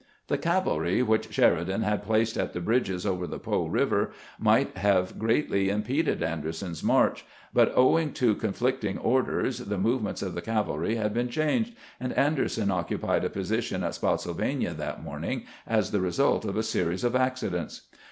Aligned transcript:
The 0.29 0.37
cavalry 0.39 1.03
which 1.03 1.31
Sheridan 1.31 1.83
had 1.83 2.01
placed 2.01 2.35
at 2.35 2.53
the 2.53 2.59
bridges 2.59 3.05
over 3.05 3.27
the 3.27 3.37
Po 3.37 3.67
River 3.67 4.09
might 4.39 4.75
have 4.79 5.19
greatly 5.19 5.69
impeded 5.69 6.23
Anderson's 6.23 6.81
march; 6.81 7.23
but 7.53 7.71
owing 7.75 8.11
to 8.13 8.33
conflicting 8.33 8.97
orders 8.97 9.59
the 9.59 9.77
movements 9.77 10.23
of 10.23 10.33
the 10.33 10.41
cavalry 10.41 10.95
had 10.95 11.13
been 11.13 11.29
changed, 11.29 11.75
and 11.99 12.13
Anderson 12.13 12.69
occu 12.69 12.99
pied 12.99 13.23
a 13.23 13.29
position 13.29 13.83
at 13.83 13.93
Spottsylvania 13.93 14.73
that 14.73 15.03
morning 15.03 15.43
as 15.67 15.91
the 15.91 16.01
result 16.01 16.45
of 16.45 16.57
a 16.57 16.63
series 16.63 17.03
of 17.03 17.15
accidents. 17.15 17.81